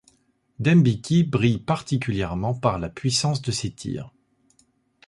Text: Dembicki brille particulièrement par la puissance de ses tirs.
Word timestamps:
Dembicki 0.57 1.21
brille 1.23 1.59
particulièrement 1.63 2.55
par 2.55 2.79
la 2.79 2.89
puissance 2.89 3.43
de 3.43 3.51
ses 3.51 3.69
tirs. 3.69 4.11